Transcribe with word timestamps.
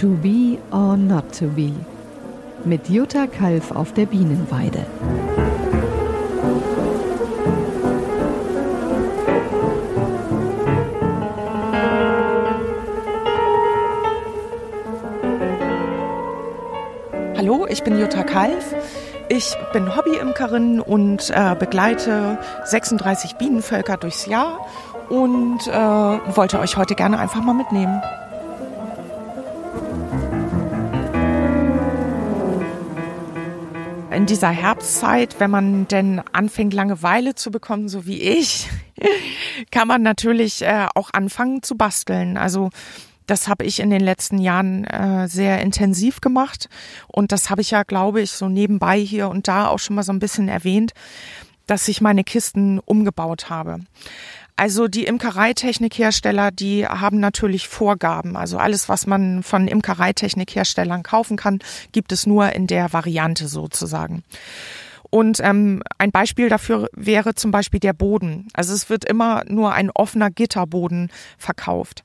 To 0.00 0.10
be 0.10 0.60
or 0.70 0.96
not 0.96 1.36
to 1.40 1.46
be. 1.48 1.72
Mit 2.64 2.88
Jutta 2.88 3.26
Kalf 3.26 3.72
auf 3.72 3.92
der 3.94 4.06
Bienenweide. 4.06 4.86
Hallo, 17.36 17.66
ich 17.68 17.82
bin 17.82 17.98
Jutta 17.98 18.22
Kalf. 18.22 18.76
Ich 19.28 19.56
bin 19.72 19.96
Hobbyimkerin 19.96 20.80
und 20.80 21.28
äh, 21.30 21.56
begleite 21.58 22.38
36 22.66 23.34
Bienenvölker 23.34 23.96
durchs 23.96 24.26
Jahr 24.26 24.64
und 25.08 25.66
äh, 25.66 25.72
wollte 25.72 26.60
euch 26.60 26.76
heute 26.76 26.94
gerne 26.94 27.18
einfach 27.18 27.42
mal 27.42 27.54
mitnehmen. 27.54 28.00
In 34.18 34.26
dieser 34.26 34.50
Herbstzeit, 34.50 35.38
wenn 35.38 35.52
man 35.52 35.86
denn 35.86 36.20
anfängt, 36.32 36.74
Langeweile 36.74 37.36
zu 37.36 37.52
bekommen, 37.52 37.88
so 37.88 38.04
wie 38.04 38.20
ich, 38.20 38.68
kann 39.70 39.86
man 39.86 40.02
natürlich 40.02 40.62
äh, 40.62 40.88
auch 40.96 41.10
anfangen 41.12 41.62
zu 41.62 41.76
basteln. 41.76 42.36
Also 42.36 42.70
das 43.26 43.46
habe 43.46 43.64
ich 43.64 43.78
in 43.78 43.90
den 43.90 44.00
letzten 44.00 44.38
Jahren 44.38 44.82
äh, 44.82 45.28
sehr 45.28 45.60
intensiv 45.60 46.20
gemacht 46.20 46.68
und 47.06 47.30
das 47.30 47.48
habe 47.48 47.60
ich 47.60 47.70
ja, 47.70 47.84
glaube 47.84 48.20
ich, 48.20 48.32
so 48.32 48.48
nebenbei 48.48 48.98
hier 48.98 49.28
und 49.28 49.46
da 49.46 49.68
auch 49.68 49.78
schon 49.78 49.94
mal 49.94 50.02
so 50.02 50.10
ein 50.10 50.18
bisschen 50.18 50.48
erwähnt, 50.48 50.94
dass 51.68 51.86
ich 51.86 52.00
meine 52.00 52.24
Kisten 52.24 52.80
umgebaut 52.80 53.50
habe. 53.50 53.78
Also 54.58 54.88
die 54.88 55.04
Imkereitechnikhersteller, 55.04 56.50
die 56.50 56.84
haben 56.84 57.20
natürlich 57.20 57.68
Vorgaben. 57.68 58.36
Also 58.36 58.58
alles, 58.58 58.88
was 58.88 59.06
man 59.06 59.44
von 59.44 59.68
Imkereitechnikherstellern 59.68 61.04
kaufen 61.04 61.36
kann, 61.36 61.60
gibt 61.92 62.10
es 62.10 62.26
nur 62.26 62.50
in 62.50 62.66
der 62.66 62.92
Variante 62.92 63.46
sozusagen. 63.46 64.24
Und 65.10 65.38
ähm, 65.44 65.80
ein 65.98 66.10
Beispiel 66.10 66.48
dafür 66.48 66.88
wäre 66.92 67.36
zum 67.36 67.52
Beispiel 67.52 67.78
der 67.78 67.92
Boden. 67.92 68.48
Also 68.52 68.74
es 68.74 68.90
wird 68.90 69.04
immer 69.04 69.44
nur 69.46 69.74
ein 69.74 69.92
offener 69.92 70.28
Gitterboden 70.28 71.12
verkauft. 71.38 72.02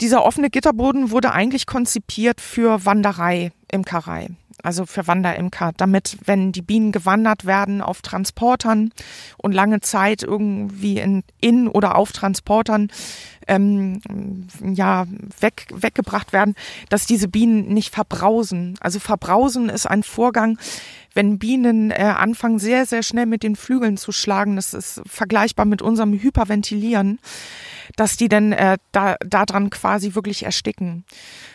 Dieser 0.00 0.24
offene 0.24 0.50
Gitterboden 0.50 1.10
wurde 1.10 1.32
eigentlich 1.32 1.66
konzipiert 1.66 2.40
für 2.40 2.86
Wanderei, 2.86 3.50
Imkerei 3.72 4.28
also 4.62 4.86
für 4.86 5.06
Wanderimker, 5.06 5.72
damit, 5.76 6.18
wenn 6.24 6.52
die 6.52 6.62
Bienen 6.62 6.92
gewandert 6.92 7.44
werden 7.44 7.80
auf 7.80 8.02
Transportern 8.02 8.92
und 9.38 9.52
lange 9.52 9.80
Zeit 9.80 10.22
irgendwie 10.22 10.98
in, 10.98 11.22
in 11.40 11.68
oder 11.68 11.96
auf 11.96 12.12
Transportern 12.12 12.88
ähm, 13.48 14.00
ja 14.62 15.06
weg, 15.40 15.66
weggebracht 15.74 16.32
werden, 16.32 16.54
dass 16.88 17.06
diese 17.06 17.28
Bienen 17.28 17.68
nicht 17.68 17.94
verbrausen. 17.94 18.76
Also 18.80 19.00
verbrausen 19.00 19.68
ist 19.68 19.86
ein 19.86 20.02
Vorgang, 20.02 20.58
wenn 21.14 21.38
Bienen 21.38 21.90
äh, 21.90 22.14
anfangen, 22.16 22.58
sehr, 22.58 22.86
sehr 22.86 23.02
schnell 23.02 23.26
mit 23.26 23.42
den 23.42 23.56
Flügeln 23.56 23.96
zu 23.96 24.12
schlagen. 24.12 24.56
Das 24.56 24.74
ist 24.74 25.02
vergleichbar 25.06 25.66
mit 25.66 25.82
unserem 25.82 26.12
Hyperventilieren, 26.12 27.18
dass 27.96 28.16
die 28.16 28.28
dann 28.28 28.52
äh, 28.52 28.78
da 28.92 29.16
daran 29.24 29.70
quasi 29.70 30.14
wirklich 30.14 30.44
ersticken. 30.44 31.04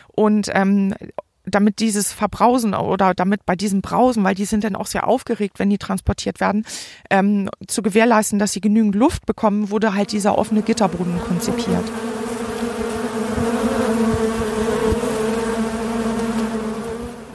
Und 0.08 0.50
ähm, 0.54 0.94
damit 1.46 1.80
dieses 1.80 2.12
Verbrausen 2.12 2.74
oder 2.74 3.14
damit 3.14 3.46
bei 3.46 3.56
diesem 3.56 3.82
Brausen, 3.82 4.24
weil 4.24 4.36
die 4.36 4.46
sind 4.46 4.64
dann 4.64 4.76
auch 4.76 4.88
sehr 4.88 5.08
aufgeregt, 5.08 5.60
wenn 5.60 5.70
die 5.70 5.78
transportiert 5.78 6.40
werden, 6.40 6.66
ähm, 7.10 7.50
zu 7.68 7.82
gewährleisten, 7.82 8.40
dass 8.40 8.54
sie 8.54 8.62
genügend 8.62 8.96
Luft 8.96 9.26
bekommen, 9.26 9.70
wurde 9.70 9.94
halt 9.94 10.12
dieser 10.12 10.38
offene 10.38 10.62
Gitterboden 10.62 11.20
konzipiert. 11.20 11.84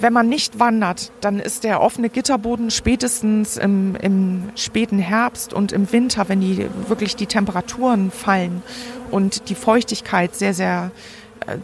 Wenn 0.00 0.14
man 0.14 0.30
nicht 0.30 0.58
wandert, 0.58 1.12
dann 1.20 1.38
ist 1.38 1.62
der 1.62 1.82
offene 1.82 2.08
Gitterboden 2.08 2.70
spätestens 2.70 3.58
im, 3.58 3.96
im 3.96 4.44
späten 4.56 4.98
Herbst 4.98 5.52
und 5.52 5.72
im 5.72 5.92
Winter, 5.92 6.30
wenn 6.30 6.40
die 6.40 6.66
wirklich 6.88 7.16
die 7.16 7.26
Temperaturen 7.26 8.10
fallen 8.10 8.62
und 9.10 9.50
die 9.50 9.54
Feuchtigkeit 9.54 10.34
sehr, 10.34 10.54
sehr 10.54 10.90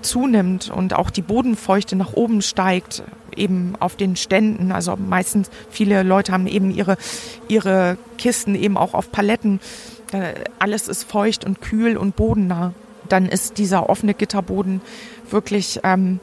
zunimmt 0.02 0.70
und 0.70 0.94
auch 0.94 1.10
die 1.10 1.22
Bodenfeuchte 1.22 1.96
nach 1.96 2.12
oben 2.12 2.42
steigt, 2.42 3.02
eben 3.36 3.74
auf 3.78 3.96
den 3.96 4.16
Ständen. 4.16 4.72
Also 4.72 4.96
meistens 4.96 5.50
viele 5.70 6.02
Leute 6.02 6.32
haben 6.32 6.46
eben 6.46 6.70
ihre, 6.70 6.96
ihre 7.48 7.98
Kisten 8.18 8.54
eben 8.54 8.76
auch 8.76 8.94
auf 8.94 9.12
Paletten. 9.12 9.60
Äh, 10.12 10.34
alles 10.58 10.88
ist 10.88 11.04
feucht 11.04 11.44
und 11.44 11.60
kühl 11.60 11.96
und 11.96 12.16
bodennah. 12.16 12.72
Dann 13.08 13.26
ist 13.26 13.58
dieser 13.58 13.88
offene 13.88 14.14
Gitterboden 14.14 14.80
wirklich 15.30 15.80
ähm, 15.84 16.20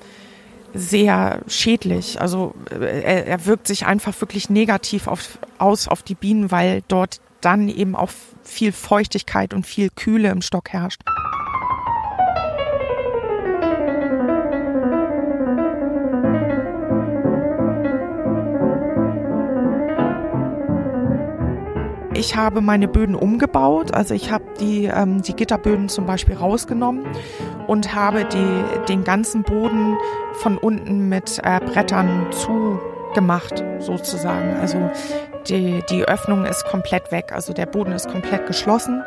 sehr 0.73 1.41
schädlich. 1.47 2.19
Also 2.19 2.55
äh, 2.71 3.01
er, 3.01 3.27
er 3.27 3.45
wirkt 3.45 3.67
sich 3.67 3.85
einfach 3.85 4.19
wirklich 4.19 4.49
negativ 4.49 5.07
auf, 5.07 5.37
aus 5.57 5.87
auf 5.87 6.03
die 6.03 6.15
Bienen, 6.15 6.51
weil 6.51 6.83
dort 6.87 7.21
dann 7.41 7.69
eben 7.69 7.95
auch 7.95 8.09
viel 8.43 8.71
Feuchtigkeit 8.71 9.53
und 9.53 9.65
viel 9.65 9.89
Kühle 9.89 10.29
im 10.29 10.41
Stock 10.41 10.69
herrscht. 10.69 11.01
Ich 22.25 22.37
habe 22.37 22.61
meine 22.61 22.87
Böden 22.87 23.15
umgebaut, 23.15 23.93
also 23.93 24.13
ich 24.13 24.31
habe 24.31 24.45
die, 24.57 24.85
ähm, 24.85 25.21
die 25.21 25.35
Gitterböden 25.35 25.89
zum 25.89 26.05
Beispiel 26.05 26.35
rausgenommen 26.35 27.05
und 27.67 27.93
habe 27.93 28.23
die, 28.23 28.85
den 28.87 29.03
ganzen 29.03 29.43
Boden 29.43 29.97
von 30.35 30.57
unten 30.57 31.09
mit 31.09 31.41
äh, 31.43 31.59
Brettern 31.59 32.27
zugemacht, 32.31 33.61
sozusagen. 33.79 34.55
Also 34.61 34.89
die, 35.49 35.83
die 35.89 36.05
Öffnung 36.05 36.45
ist 36.45 36.63
komplett 36.63 37.11
weg, 37.11 37.33
also 37.33 37.51
der 37.51 37.65
Boden 37.65 37.91
ist 37.91 38.09
komplett 38.09 38.47
geschlossen. 38.47 39.03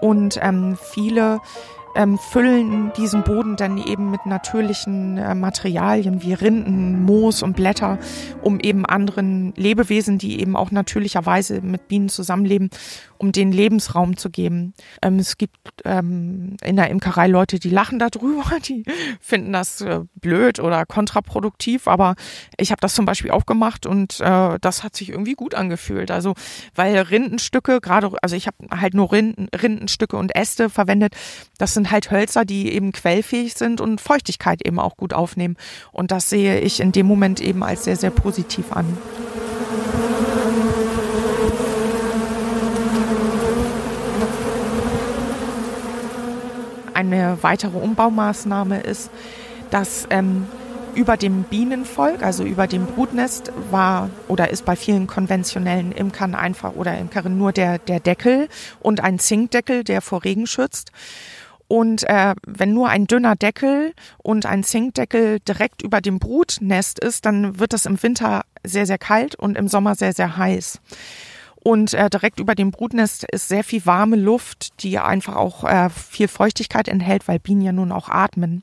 Und 0.00 0.38
ähm, 0.40 0.78
viele 0.80 1.40
ähm, 1.96 2.18
füllen 2.18 2.92
diesen 2.96 3.24
Boden 3.24 3.56
dann 3.56 3.78
eben 3.78 4.10
mit 4.10 4.26
natürlichen 4.26 5.18
äh, 5.18 5.34
Materialien 5.34 6.22
wie 6.22 6.34
Rinden, 6.34 7.02
Moos 7.02 7.42
und 7.42 7.56
Blätter, 7.56 7.98
um 8.42 8.60
eben 8.60 8.84
anderen 8.84 9.54
Lebewesen, 9.56 10.18
die 10.18 10.40
eben 10.40 10.56
auch 10.56 10.70
natürlicherweise 10.70 11.62
mit 11.62 11.88
Bienen 11.88 12.08
zusammenleben, 12.08 12.70
um 13.18 13.32
den 13.32 13.50
Lebensraum 13.50 14.16
zu 14.16 14.30
geben. 14.30 14.74
Ähm, 15.02 15.18
es 15.18 15.38
gibt 15.38 15.56
ähm, 15.84 16.56
in 16.62 16.76
der 16.76 16.90
Imkerei 16.90 17.26
Leute, 17.26 17.58
die 17.58 17.70
lachen 17.70 17.98
darüber, 17.98 18.44
die 18.68 18.84
finden 19.20 19.52
das 19.52 19.80
äh, 19.80 20.00
blöd 20.26 20.58
oder 20.58 20.84
kontraproduktiv, 20.86 21.86
aber 21.86 22.16
ich 22.56 22.72
habe 22.72 22.80
das 22.80 22.94
zum 22.94 23.04
Beispiel 23.04 23.30
auch 23.30 23.46
gemacht 23.46 23.86
und 23.86 24.18
äh, 24.18 24.58
das 24.60 24.82
hat 24.82 24.96
sich 24.96 25.10
irgendwie 25.10 25.34
gut 25.34 25.54
angefühlt. 25.54 26.10
Also 26.10 26.34
weil 26.74 26.98
Rindenstücke, 26.98 27.80
gerade, 27.80 28.10
also 28.22 28.34
ich 28.34 28.48
habe 28.48 28.56
halt 28.80 28.94
nur 28.94 29.12
Rinden, 29.12 29.48
Rindenstücke 29.54 30.16
und 30.16 30.34
Äste 30.34 30.68
verwendet, 30.68 31.14
das 31.58 31.74
sind 31.74 31.92
halt 31.92 32.10
Hölzer, 32.10 32.44
die 32.44 32.72
eben 32.72 32.90
quellfähig 32.90 33.54
sind 33.54 33.80
und 33.80 34.00
Feuchtigkeit 34.00 34.66
eben 34.66 34.80
auch 34.80 34.96
gut 34.96 35.14
aufnehmen. 35.14 35.56
Und 35.92 36.10
das 36.10 36.28
sehe 36.28 36.58
ich 36.58 36.80
in 36.80 36.90
dem 36.90 37.06
Moment 37.06 37.40
eben 37.40 37.62
als 37.62 37.84
sehr, 37.84 37.96
sehr 37.96 38.10
positiv 38.10 38.72
an. 38.72 38.98
Eine 46.94 47.38
weitere 47.42 47.78
Umbaumaßnahme 47.78 48.80
ist, 48.80 49.10
dass 49.70 50.06
ähm, 50.10 50.46
über 50.94 51.16
dem 51.16 51.42
Bienenvolk, 51.44 52.22
also 52.22 52.42
über 52.44 52.66
dem 52.66 52.86
Brutnest, 52.86 53.52
war 53.70 54.10
oder 54.28 54.50
ist 54.50 54.64
bei 54.64 54.76
vielen 54.76 55.06
konventionellen 55.06 55.92
Imkern 55.92 56.34
einfach 56.34 56.74
oder 56.74 56.96
Imkerinnen 56.96 57.38
nur 57.38 57.52
der, 57.52 57.78
der 57.78 58.00
Deckel 58.00 58.48
und 58.80 59.00
ein 59.00 59.18
Zinkdeckel, 59.18 59.84
der 59.84 60.00
vor 60.00 60.24
Regen 60.24 60.46
schützt. 60.46 60.90
Und 61.68 62.04
äh, 62.04 62.34
wenn 62.46 62.72
nur 62.72 62.88
ein 62.88 63.06
dünner 63.06 63.34
Deckel 63.34 63.92
und 64.18 64.46
ein 64.46 64.62
Zinkdeckel 64.62 65.40
direkt 65.40 65.82
über 65.82 66.00
dem 66.00 66.18
Brutnest 66.18 66.98
ist, 67.00 67.26
dann 67.26 67.58
wird 67.58 67.72
das 67.72 67.86
im 67.86 68.02
Winter 68.02 68.42
sehr, 68.64 68.86
sehr 68.86 68.98
kalt 68.98 69.34
und 69.34 69.58
im 69.58 69.68
Sommer 69.68 69.96
sehr, 69.96 70.12
sehr 70.12 70.36
heiß. 70.36 70.80
Und 71.56 71.94
äh, 71.94 72.08
direkt 72.08 72.38
über 72.38 72.54
dem 72.54 72.70
Brutnest 72.70 73.24
ist 73.24 73.48
sehr 73.48 73.64
viel 73.64 73.84
warme 73.84 74.14
Luft, 74.14 74.82
die 74.84 74.98
einfach 75.00 75.34
auch 75.34 75.64
äh, 75.64 75.90
viel 75.90 76.28
Feuchtigkeit 76.28 76.86
enthält, 76.86 77.26
weil 77.26 77.40
Bienen 77.40 77.62
ja 77.62 77.72
nun 77.72 77.90
auch 77.90 78.08
atmen. 78.08 78.62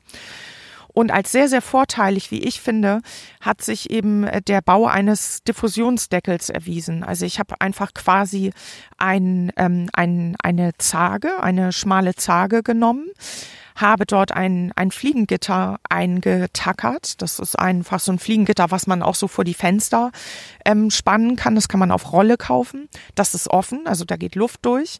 Und 0.94 1.10
als 1.10 1.32
sehr, 1.32 1.48
sehr 1.48 1.60
vorteilig, 1.60 2.30
wie 2.30 2.38
ich 2.38 2.60
finde, 2.60 3.00
hat 3.40 3.62
sich 3.62 3.90
eben 3.90 4.24
äh, 4.24 4.40
der 4.40 4.62
Bau 4.62 4.86
eines 4.86 5.42
Diffusionsdeckels 5.42 6.48
erwiesen. 6.48 7.02
Also 7.02 7.26
ich 7.26 7.38
habe 7.38 7.60
einfach 7.60 7.92
quasi 7.92 8.52
ein, 8.96 9.52
ähm, 9.56 9.90
ein, 9.92 10.36
eine 10.42 10.70
Zage, 10.78 11.42
eine 11.42 11.72
schmale 11.72 12.14
Zage 12.14 12.62
genommen 12.62 13.08
habe 13.76 14.06
dort 14.06 14.32
ein, 14.32 14.72
ein 14.76 14.90
Fliegengitter 14.90 15.78
eingetackert. 15.88 17.20
Das 17.20 17.38
ist 17.38 17.58
einfach 17.58 18.00
so 18.00 18.12
ein 18.12 18.18
Fliegengitter, 18.18 18.70
was 18.70 18.86
man 18.86 19.02
auch 19.02 19.16
so 19.16 19.26
vor 19.26 19.44
die 19.44 19.54
Fenster 19.54 20.12
ähm, 20.64 20.90
spannen 20.90 21.36
kann. 21.36 21.54
Das 21.54 21.68
kann 21.68 21.80
man 21.80 21.90
auf 21.90 22.12
Rolle 22.12 22.36
kaufen. 22.36 22.88
Das 23.14 23.34
ist 23.34 23.50
offen, 23.50 23.86
also 23.86 24.04
da 24.04 24.16
geht 24.16 24.36
Luft 24.36 24.64
durch. 24.64 24.98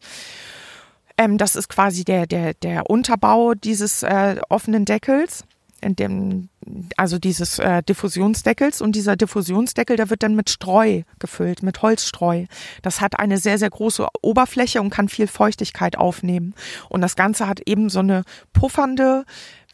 Ähm, 1.16 1.38
das 1.38 1.54
ist 1.54 1.68
quasi 1.68 2.04
der, 2.04 2.26
der, 2.26 2.54
der 2.54 2.90
Unterbau 2.90 3.54
dieses 3.54 4.02
äh, 4.02 4.40
offenen 4.48 4.84
Deckels. 4.84 5.44
In 5.80 5.96
dem, 5.96 6.48
also 6.96 7.18
dieses 7.18 7.58
äh, 7.58 7.82
Diffusionsdeckels 7.82 8.80
und 8.80 8.96
dieser 8.96 9.16
Diffusionsdeckel, 9.16 9.96
der 9.96 10.10
wird 10.10 10.22
dann 10.22 10.34
mit 10.34 10.50
Streu 10.50 11.02
gefüllt, 11.18 11.62
mit 11.62 11.82
Holzstreu. 11.82 12.46
Das 12.82 13.00
hat 13.00 13.18
eine 13.18 13.38
sehr, 13.38 13.58
sehr 13.58 13.70
große 13.70 14.06
Oberfläche 14.22 14.80
und 14.80 14.90
kann 14.90 15.08
viel 15.08 15.26
Feuchtigkeit 15.26 15.96
aufnehmen. 15.98 16.54
Und 16.88 17.00
das 17.00 17.16
Ganze 17.16 17.46
hat 17.48 17.60
eben 17.66 17.90
so 17.90 18.00
eine 18.00 18.24
puffernde, 18.52 19.24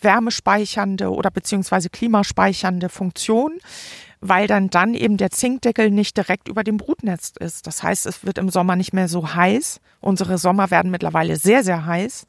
wärmespeichernde 0.00 1.10
oder 1.10 1.30
beziehungsweise 1.30 1.90
klimaspeichernde 1.90 2.88
Funktion 2.88 3.58
weil 4.20 4.46
dann 4.46 4.68
dann 4.68 4.94
eben 4.94 5.16
der 5.16 5.30
Zinkdeckel 5.30 5.90
nicht 5.90 6.16
direkt 6.16 6.48
über 6.48 6.62
dem 6.62 6.76
Brutnetz 6.76 7.32
ist. 7.40 7.66
Das 7.66 7.82
heißt, 7.82 8.06
es 8.06 8.24
wird 8.24 8.38
im 8.38 8.50
Sommer 8.50 8.76
nicht 8.76 8.92
mehr 8.92 9.08
so 9.08 9.34
heiß. 9.34 9.80
Unsere 10.00 10.38
Sommer 10.38 10.70
werden 10.70 10.90
mittlerweile 10.90 11.36
sehr, 11.36 11.64
sehr 11.64 11.86
heiß. 11.86 12.26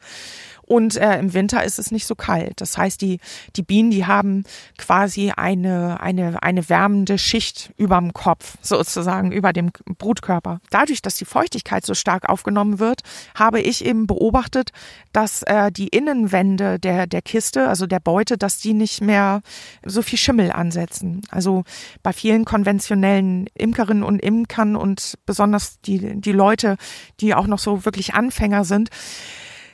Und 0.72 0.96
äh, 0.96 1.20
im 1.20 1.34
Winter 1.34 1.66
ist 1.66 1.80
es 1.80 1.92
nicht 1.92 2.08
so 2.08 2.16
kalt. 2.16 2.62
Das 2.62 2.78
heißt, 2.78 3.02
die, 3.02 3.20
die 3.58 3.62
Bienen, 3.62 3.92
die 3.92 4.06
haben 4.06 4.46
quasi 4.78 5.34
eine, 5.36 6.00
eine, 6.00 6.42
eine 6.44 6.70
wärmende 6.70 7.18
Schicht 7.18 7.74
überm 7.76 8.14
Kopf, 8.14 8.56
sozusagen 8.62 9.34
über 9.34 9.52
dem 9.52 9.72
Brutkörper. 9.98 10.62
Dadurch, 10.70 11.02
dass 11.02 11.18
die 11.18 11.26
Feuchtigkeit 11.26 11.86
so 11.86 11.94
stark 11.94 12.30
aufgenommen 12.30 12.80
wird, 12.80 13.02
habe 13.36 13.60
ich 13.60 13.84
eben 13.84 14.08
beobachtet, 14.08 14.72
dass 15.12 15.44
äh, 15.44 15.74
die 15.74 15.90
Innenwände 15.90 16.80
der, 16.80 17.06
der 17.06 17.22
Kiste, 17.22 17.68
also 17.68 17.86
der 17.86 18.00
Beute, 18.00 18.38
dass 18.38 18.60
die 18.60 18.74
nicht 18.74 19.02
mehr 19.02 19.42
so 19.86 20.02
viel 20.02 20.20
Schimmel 20.20 20.54
ansetzen. 20.54 21.24
Also 21.32 21.66
bei 22.02 22.14
vielen 22.14 22.46
konventionellen 22.46 23.48
Imkerinnen 23.56 24.04
und 24.04 24.20
Imkern 24.20 24.78
und 24.78 25.18
besonders 25.26 25.82
die, 25.82 26.22
die 26.22 26.32
Leute, 26.32 26.78
die 27.20 27.36
auch 27.36 27.48
noch 27.48 27.60
so 27.60 27.84
wirklich 27.84 28.14
Anfänger 28.14 28.64
sind, 28.64 28.90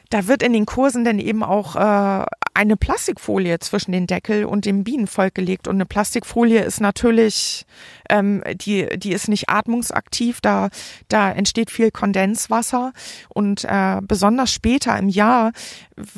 da 0.09 0.27
wird 0.27 0.43
in 0.43 0.53
den 0.53 0.65
Kursen 0.65 1.03
dann 1.03 1.19
eben 1.19 1.43
auch 1.43 1.75
äh, 1.75 2.25
eine 2.53 2.75
Plastikfolie 2.75 3.59
zwischen 3.59 3.91
den 3.91 4.07
Deckel 4.07 4.45
und 4.45 4.65
dem 4.65 4.83
Bienenvolk 4.83 5.35
gelegt. 5.35 5.67
Und 5.67 5.75
eine 5.75 5.85
Plastikfolie 5.85 6.63
ist 6.63 6.81
natürlich, 6.81 7.67
ähm, 8.09 8.43
die, 8.55 8.87
die 8.97 9.11
ist 9.11 9.27
nicht 9.27 9.47
atmungsaktiv, 9.49 10.41
da, 10.41 10.69
da 11.07 11.31
entsteht 11.31 11.69
viel 11.69 11.91
Kondenswasser. 11.91 12.93
Und 13.29 13.63
äh, 13.63 14.01
besonders 14.01 14.51
später 14.51 14.97
im 14.97 15.07
Jahr, 15.07 15.51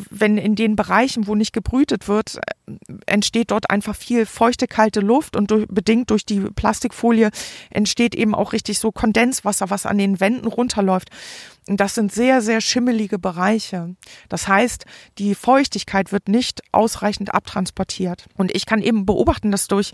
wenn 0.10 0.38
in 0.38 0.56
den 0.56 0.78
Bereichen, 0.78 1.28
wo 1.28 1.36
nicht 1.36 1.52
gebrütet 1.52 2.08
wird, 2.08 2.38
äh, 2.38 2.84
entsteht 3.06 3.52
dort 3.52 3.70
einfach 3.70 3.96
viel 3.96 4.26
feuchte, 4.26 4.68
kalte 4.68 5.02
Luft 5.02 5.36
und 5.36 5.52
durch, 5.52 5.66
bedingt 5.68 6.10
durch 6.10 6.26
die 6.26 6.40
Plastikfolie 6.40 7.32
entsteht 7.70 8.16
eben 8.16 8.34
auch 8.34 8.54
richtig 8.54 8.80
so 8.80 8.94
Kondenswasser, 8.94 9.70
was 9.70 9.86
an 9.86 9.98
den 9.98 10.22
Wänden 10.22 10.48
runterläuft. 10.48 11.10
Das 11.72 11.94
sind 11.94 12.12
sehr, 12.12 12.42
sehr 12.42 12.62
schimmelige 12.62 13.20
Bereiche. 13.20 13.96
Das 14.28 14.48
heißt, 14.48 14.86
die 15.20 15.36
Feuchtigkeit 15.36 16.12
wird 16.12 16.28
nicht 16.28 16.62
ausreichend 16.72 17.32
abtransportiert. 17.32 18.26
Und 18.36 18.56
ich 18.56 18.66
kann 18.66 18.82
eben 18.82 19.06
beobachten, 19.06 19.52
dass 19.52 19.68
durch 19.68 19.92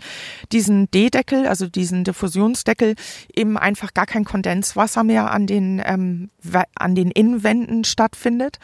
diesen 0.52 0.90
D-Deckel, 0.90 1.46
also 1.46 1.66
diesen 1.66 2.02
Diffusionsdeckel, 2.02 2.94
eben 3.34 3.58
einfach 3.58 3.92
gar 3.92 4.06
kein 4.06 4.24
Kondenswasser 4.24 5.04
mehr 5.04 5.30
an 5.30 5.46
den, 5.46 5.82
ähm, 5.84 6.30
an 6.76 6.94
den 6.94 7.10
Innenwänden 7.10 7.84
stattfindet. 7.84 8.58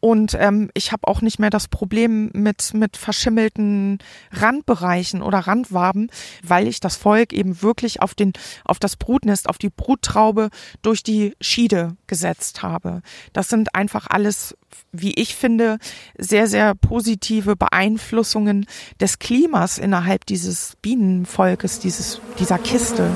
Und 0.00 0.36
ähm, 0.38 0.70
ich 0.74 0.90
habe 0.90 1.06
auch 1.06 1.22
nicht 1.22 1.38
mehr 1.38 1.50
das 1.50 1.68
Problem 1.68 2.30
mit, 2.34 2.74
mit 2.74 2.96
verschimmelten 2.96 3.98
Randbereichen 4.32 5.22
oder 5.22 5.38
Randwaben, 5.38 6.10
weil 6.42 6.66
ich 6.66 6.80
das 6.80 6.96
Volk 6.96 7.32
eben 7.32 7.62
wirklich 7.62 8.02
auf, 8.02 8.14
den, 8.14 8.32
auf 8.64 8.80
das 8.80 8.96
Brutnest, 8.96 9.48
auf 9.48 9.58
die 9.58 9.70
Bruttraube 9.70 10.50
durch 10.82 11.04
die 11.04 11.34
Schiede 11.40 11.96
gesetzt 12.08 12.47
habe. 12.62 13.02
Das 13.32 13.48
sind 13.48 13.74
einfach 13.74 14.06
alles, 14.08 14.56
wie 14.92 15.14
ich 15.14 15.34
finde, 15.34 15.78
sehr, 16.16 16.46
sehr 16.46 16.74
positive 16.74 17.56
Beeinflussungen 17.56 18.66
des 19.00 19.18
Klimas 19.18 19.78
innerhalb 19.78 20.26
dieses 20.26 20.76
Bienenvolkes, 20.82 21.78
dieses, 21.78 22.20
dieser 22.38 22.58
Kiste. 22.58 23.10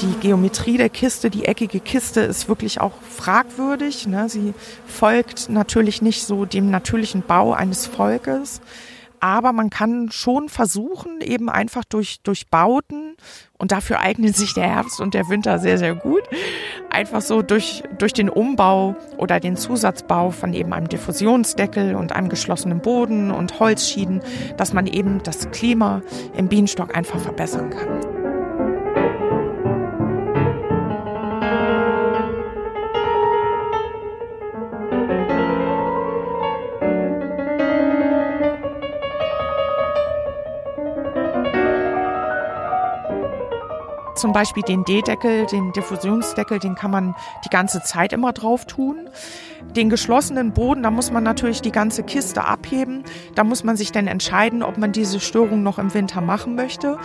die 0.00 0.14
Geometrie 0.20 0.76
der 0.76 0.88
Kiste, 0.88 1.30
die 1.30 1.44
eckige 1.44 1.80
Kiste 1.80 2.20
ist 2.20 2.48
wirklich 2.48 2.80
auch 2.80 2.94
fragwürdig. 3.02 4.06
Ne? 4.06 4.28
Sie 4.28 4.54
folgt 4.86 5.48
natürlich 5.48 6.00
nicht 6.00 6.24
so 6.24 6.46
dem 6.46 6.70
natürlichen 6.70 7.22
Bau 7.22 7.52
eines 7.52 7.86
Volkes. 7.86 8.60
Aber 9.20 9.52
man 9.52 9.68
kann 9.68 10.10
schon 10.10 10.48
versuchen, 10.48 11.20
eben 11.20 11.50
einfach 11.50 11.84
durch, 11.84 12.22
durch 12.22 12.48
Bauten, 12.48 13.09
und 13.58 13.72
dafür 13.72 14.00
eignen 14.00 14.32
sich 14.32 14.54
der 14.54 14.64
Herbst 14.64 15.00
und 15.00 15.14
der 15.14 15.28
Winter 15.28 15.58
sehr, 15.58 15.78
sehr 15.78 15.94
gut, 15.94 16.22
einfach 16.88 17.20
so 17.20 17.42
durch, 17.42 17.82
durch 17.98 18.12
den 18.12 18.28
Umbau 18.28 18.96
oder 19.18 19.38
den 19.38 19.56
Zusatzbau 19.56 20.30
von 20.30 20.54
eben 20.54 20.72
einem 20.72 20.88
Diffusionsdeckel 20.88 21.94
und 21.94 22.12
einem 22.12 22.28
geschlossenen 22.28 22.80
Boden 22.80 23.30
und 23.30 23.60
Holzschieden, 23.60 24.22
dass 24.56 24.72
man 24.72 24.86
eben 24.86 25.22
das 25.22 25.50
Klima 25.50 26.02
im 26.36 26.48
Bienenstock 26.48 26.96
einfach 26.96 27.20
verbessern 27.20 27.70
kann. 27.70 28.09
Zum 44.20 44.32
Beispiel 44.32 44.62
den 44.62 44.84
D-Deckel, 44.84 45.46
den 45.46 45.72
Diffusionsdeckel, 45.72 46.58
den 46.58 46.74
kann 46.74 46.90
man 46.90 47.14
die 47.44 47.48
ganze 47.48 47.82
Zeit 47.82 48.12
immer 48.12 48.32
drauf 48.32 48.66
tun. 48.66 49.08
Den 49.74 49.90
geschlossenen 49.90 50.52
Boden, 50.52 50.82
da 50.82 50.90
muss 50.90 51.10
man 51.10 51.22
natürlich 51.22 51.62
die 51.62 51.72
ganze 51.72 52.02
Kiste 52.02 52.44
abheben. 52.44 53.04
Da 53.34 53.44
muss 53.44 53.64
man 53.64 53.76
sich 53.76 53.92
dann 53.92 54.06
entscheiden, 54.06 54.62
ob 54.62 54.78
man 54.78 54.92
diese 54.92 55.20
Störung 55.20 55.62
noch 55.62 55.78
im 55.78 55.94
Winter 55.94 56.20
machen 56.20 56.54
möchte. 56.54 56.98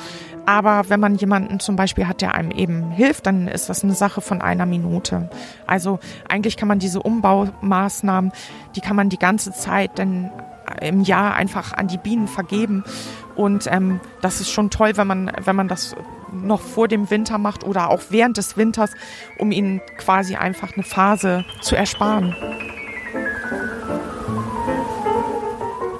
Aber 0.45 0.89
wenn 0.89 0.99
man 0.99 1.15
jemanden 1.15 1.59
zum 1.59 1.75
Beispiel 1.75 2.07
hat, 2.07 2.21
der 2.21 2.35
einem 2.35 2.51
eben 2.51 2.91
hilft, 2.91 3.25
dann 3.25 3.47
ist 3.47 3.69
das 3.69 3.83
eine 3.83 3.93
Sache 3.93 4.21
von 4.21 4.41
einer 4.41 4.65
Minute. 4.65 5.29
Also 5.67 5.99
eigentlich 6.29 6.57
kann 6.57 6.67
man 6.67 6.79
diese 6.79 7.01
Umbaumaßnahmen, 7.01 8.31
die 8.75 8.81
kann 8.81 8.95
man 8.95 9.09
die 9.09 9.19
ganze 9.19 9.51
Zeit 9.51 9.91
dann 9.95 10.31
im 10.81 11.01
Jahr 11.01 11.35
einfach 11.35 11.73
an 11.73 11.87
die 11.87 11.97
Bienen 11.97 12.27
vergeben. 12.27 12.83
Und 13.35 13.67
ähm, 13.69 13.99
das 14.21 14.39
ist 14.41 14.51
schon 14.51 14.69
toll, 14.69 14.91
wenn 14.95 15.07
man, 15.07 15.31
wenn 15.43 15.55
man 15.55 15.67
das 15.67 15.95
noch 16.35 16.61
vor 16.61 16.87
dem 16.87 17.09
Winter 17.09 17.37
macht 17.37 17.63
oder 17.63 17.89
auch 17.89 18.01
während 18.09 18.37
des 18.37 18.57
Winters, 18.57 18.91
um 19.39 19.51
ihnen 19.51 19.81
quasi 19.97 20.35
einfach 20.35 20.73
eine 20.73 20.83
Phase 20.83 21.45
zu 21.61 21.75
ersparen. 21.75 22.35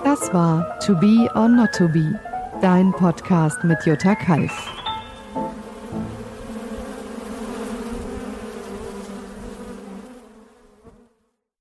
Das 0.04 0.34
war 0.34 0.80
To 0.80 0.96
Be 0.96 1.30
or 1.36 1.50
Not 1.50 1.72
to 1.74 1.88
Be, 1.88 2.20
dein 2.62 2.92
Podcast 2.92 3.64
mit 3.64 3.86
Jutta 3.86 4.16
Kalf. 4.16 4.75